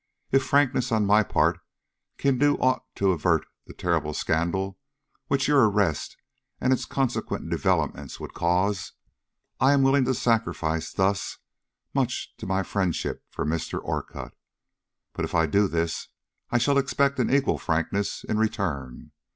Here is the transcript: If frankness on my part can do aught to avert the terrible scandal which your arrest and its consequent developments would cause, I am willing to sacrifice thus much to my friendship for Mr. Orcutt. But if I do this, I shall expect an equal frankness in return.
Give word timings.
If 0.31 0.43
frankness 0.43 0.91
on 0.91 1.05
my 1.05 1.21
part 1.21 1.59
can 2.17 2.39
do 2.39 2.55
aught 2.57 2.83
to 2.95 3.11
avert 3.11 3.45
the 3.67 3.73
terrible 3.75 4.15
scandal 4.15 4.79
which 5.27 5.47
your 5.47 5.69
arrest 5.69 6.17
and 6.59 6.73
its 6.73 6.85
consequent 6.85 7.51
developments 7.51 8.19
would 8.19 8.33
cause, 8.33 8.93
I 9.59 9.73
am 9.73 9.83
willing 9.83 10.05
to 10.05 10.15
sacrifice 10.15 10.91
thus 10.91 11.37
much 11.93 12.35
to 12.37 12.47
my 12.47 12.63
friendship 12.63 13.23
for 13.29 13.45
Mr. 13.45 13.79
Orcutt. 13.79 14.33
But 15.13 15.23
if 15.23 15.35
I 15.35 15.45
do 15.45 15.67
this, 15.67 16.07
I 16.49 16.57
shall 16.57 16.79
expect 16.79 17.19
an 17.19 17.29
equal 17.31 17.59
frankness 17.59 18.23
in 18.23 18.39
return. 18.39 19.11